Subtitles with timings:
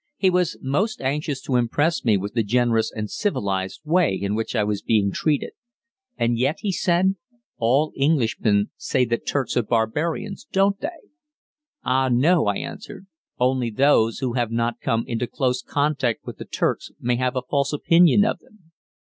[0.17, 4.55] He was most anxious to impress me with the generous and civilized way in which
[4.55, 5.51] I was being treated.
[6.17, 7.17] "And yet," he said,
[7.59, 11.07] "all Englishmen say that Turks are barbarians, don't they?"
[11.83, 13.05] "Ah no," I answered,
[13.37, 17.43] "only those who have not come into close contact with the Turks may have a
[17.47, 18.71] false opinion of them."